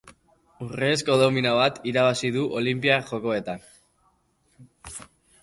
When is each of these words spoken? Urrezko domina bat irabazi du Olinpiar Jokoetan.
Urrezko 0.67 1.17
domina 1.23 1.51
bat 1.59 1.77
irabazi 1.91 2.33
du 2.39 2.47
Olinpiar 2.61 3.05
Jokoetan. 3.13 3.69